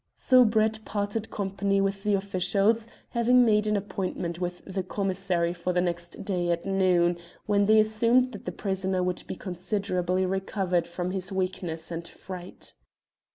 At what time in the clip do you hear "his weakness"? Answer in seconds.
11.11-11.91